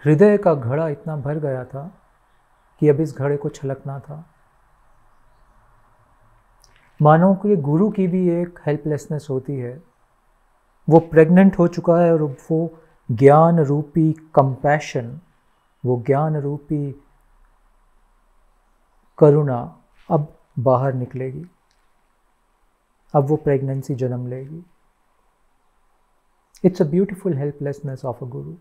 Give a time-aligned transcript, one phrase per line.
[0.04, 1.94] हृदय का घड़ा इतना भर गया था
[2.80, 4.24] कि अब इस घड़े को छलकना था।
[7.02, 9.82] मानो कि गुरु की भी एक हेल्पलेसनेस होती है।
[10.88, 12.78] वो प्रेग्नेंट हो चुका है और वो
[13.10, 15.20] ज्ञान रूपी कंपैशन
[15.84, 17.04] वो ज्ञान रूपी
[19.18, 19.76] करुणा
[20.10, 21.46] अब बाहर निकलेगी।
[23.14, 24.64] अब वो प्रेगनेंसी जन्म लेगी।
[26.64, 28.52] It's a beautiful helplessness of a guru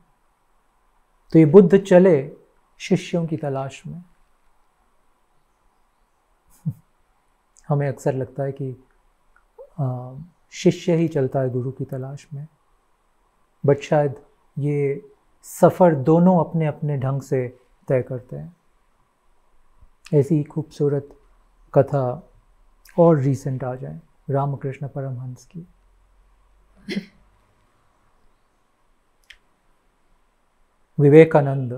[1.34, 2.32] तो ये बुद्ध चले
[2.80, 4.04] शिष्यों की तलाश में।
[7.68, 8.84] हमें अक्सर लगता है कि
[10.54, 12.48] शिष्य ही चलता है गुरु की तलाश में।
[13.66, 14.16] बट शायद
[14.60, 15.10] ये
[15.44, 17.48] सफ़र दोनों अपने अपने ढंग से
[17.88, 18.56] तय करते हैं।
[20.14, 21.10] ऐसी खूबसूरत
[21.74, 22.30] कथा
[23.00, 25.68] और रीसेंट आ जाए। रामकृष्ण परमहंस की।
[31.00, 31.74] विवेकानंद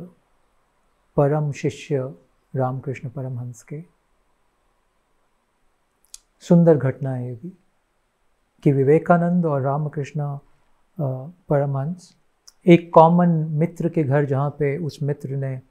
[1.17, 2.13] परम शिष्य
[2.55, 3.83] रामकृष्ण परमहंस के।
[6.39, 7.49] सुंदर घटना है ये भी
[8.63, 10.37] कि विवेकानंद और रामकृष्ण
[11.49, 12.15] परमहंस
[12.67, 15.61] एक कॉमन मित्र के घर जहाँ पे उस मित्र ने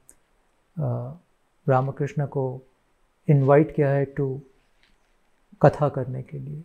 [1.67, 2.61] रामकृष्ण को
[3.27, 4.41] इनवाइट किया है टू
[5.61, 6.63] कथा करने के लिए।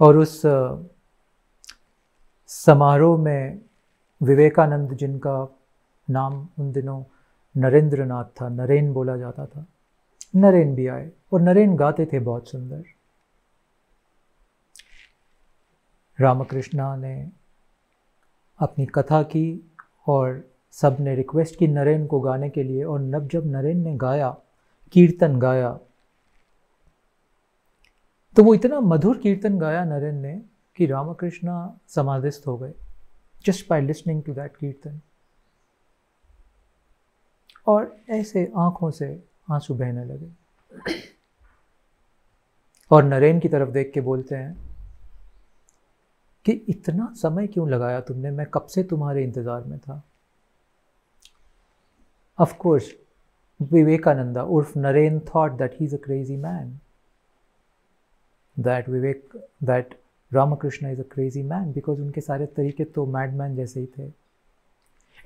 [0.00, 0.40] और उस
[2.50, 3.60] समारोह में
[4.20, 5.36] विवेकानंद जिनका
[6.10, 7.02] नाम उन दिनों
[7.54, 9.66] नरेंद्र नाथ था, नरेन बोला जाता था,
[10.36, 12.82] नरेन भी आए और नरेन गाते थे बहुत सुंदर।
[16.18, 17.30] रामकृष्णा ने
[18.60, 19.72] अपनी कथा की
[20.08, 24.36] और सबने रिक्वेस्ट की नरेन को गाने के लिए और नब, जब नरेन ने गाया,
[24.92, 25.78] कीर्तन गाया
[28.36, 30.34] तो वो इतना मधुर कीर्तन गाया नरेन ने
[30.78, 32.72] कि रामकृष्ण समाधिस्थ हो गए
[33.44, 35.00] just by listening to that kirtan.
[37.66, 39.08] और ऐसे आँखों से
[39.50, 40.30] आँसू बहने लगे।
[42.90, 44.54] और नरेन की तरफ़ देख के बोलते हैं
[46.46, 48.30] कि इतना समय क्यों लगाया तुमने?
[48.30, 50.02] मैं कब से तुम्हारे इंतज़ार में था?
[52.38, 52.92] Of course
[53.60, 56.78] Vivekananda उर्फ़ Naren thought that he is a crazy man
[58.56, 59.94] that Vivek that
[60.32, 64.10] Ramakrishna is a crazy man because उनके सारे तरीके तो मैडमैन जैसे ही थे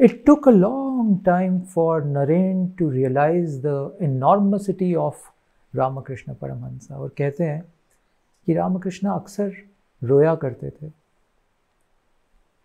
[0.01, 5.29] it took a long time for Naren to realise the enormity of
[5.75, 7.63] Ramakrishna Paramahamsa और कहते हैं
[8.47, 9.53] कि रामकृष्ण अक्सर
[10.03, 10.91] रोया करते थे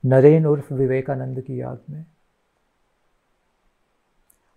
[0.03, 2.05] नरेन उर्फ़ विवेकानंद की याद में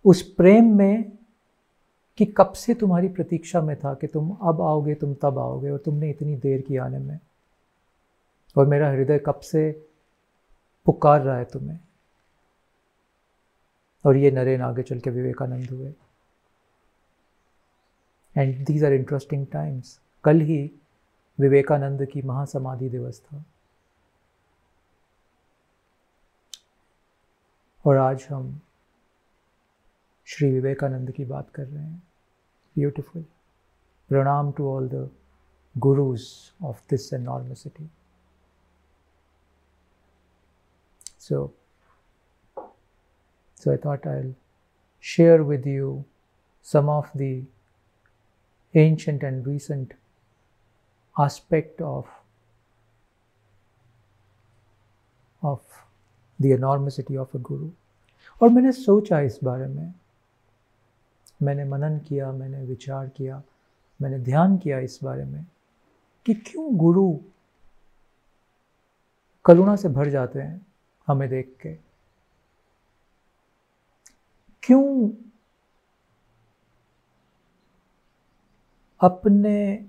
[0.05, 1.11] उस प्रेम में
[2.19, 5.77] कि कब से तुम्हारी प्रतीक्षा में था कि तुम अब आओगे, तुम तब आओगे और
[5.77, 7.19] तुमने इतनी देर की आने में?
[8.57, 9.89] और मेरा हृदय कब से
[10.85, 11.79] पुकार रहा है तुम्हें?
[14.05, 15.93] और ये नरेन आगे चल के विवेकानंद हुए।
[18.37, 20.71] And these are interesting times कल ही
[21.39, 23.45] विवेकानंद की महासमाधि दिवस था।
[27.85, 28.61] और आज हम
[30.25, 32.08] श्री विवेकानंद की बात कर रहे हैं।
[32.76, 33.24] Beautiful.
[34.10, 35.08] Pranam to all the
[35.80, 37.88] gurus of this enormity.
[41.18, 41.52] So,
[43.54, 44.34] so I thought I'll
[45.00, 46.04] share with you
[46.62, 47.44] some of the
[48.74, 49.94] ancient and recent
[51.18, 52.06] aspect of
[55.42, 55.60] of
[56.40, 57.70] the enormity of a guru
[58.42, 59.94] और मैंने सोचा इस बारे में
[61.41, 63.43] मैंने मनन किया, मैंने विचार किया,
[64.01, 65.45] मैंने ध्यान किया इस बारे में
[66.25, 67.19] कि क्यों गुरु
[69.45, 70.67] करुणा से भर जाते हैं
[71.07, 71.73] हमें देख के?
[74.63, 75.09] क्यों
[79.01, 79.85] अपने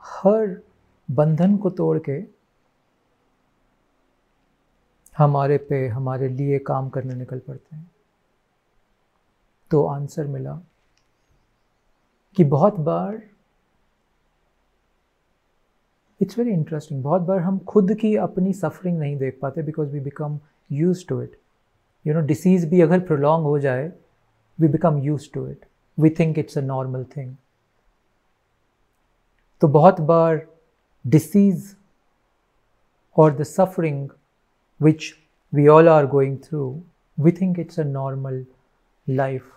[0.00, 0.62] हर
[1.10, 2.24] बंधन को तोड़ के
[5.18, 7.93] हमारे पे, हमारे लिए काम करने निकल पड़ते हैं?
[9.74, 10.52] तो आंसर मिला
[12.36, 13.14] कि बहुत बार
[16.20, 20.00] इट्स वेरी इंटरेस्टिंग बहुत बार हम खुद की अपनी सफरिंग नहीं देख पाते because we
[20.00, 20.38] become
[20.72, 21.36] used to it
[22.04, 23.90] you know disease भी अगर प्रोलॉन्ग हो जाए
[24.58, 25.66] we become used to it
[25.98, 27.34] we think it's a normal thing
[29.62, 30.40] तो बहुत बार
[31.04, 31.74] डिसीज़
[33.16, 34.08] और the suffering
[34.80, 35.12] which
[35.52, 36.70] we all are going through
[37.18, 38.44] we think it's a normal
[39.06, 39.52] life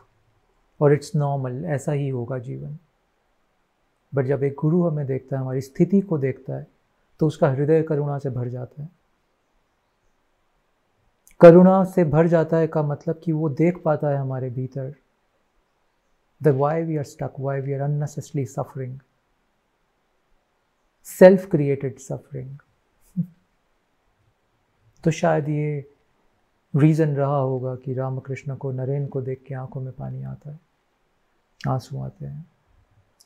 [0.79, 2.77] और it's normal ऐसा ही होगा जीवन।
[4.13, 6.67] बट जब एक गुरु हमें देखता है, हमारी स्थिति को देखता है
[7.19, 8.89] तो उसका हृदय करुणा से भर जाता है।
[11.41, 14.93] करुणा से भर जाता है का मतलब कि वो देख पाता है हमारे भीतर
[16.41, 18.97] the why we are stuck why we are unnecessarily suffering
[21.07, 22.57] self created suffering
[25.03, 25.85] तो शायद ये
[26.75, 30.59] रीज़न रहा होगा कि रामकृष्ण को नरेन को देख के आँखों में पानी आता है,
[31.67, 32.45] आँसू आते हैं।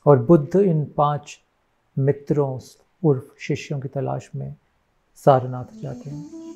[0.05, 1.39] और बुद्ध इन पाँच
[1.99, 2.59] मित्रों,
[3.03, 4.55] उर्फ़ शिष्यों की तलाश में
[5.15, 6.50] सारनाथ जाते हैं।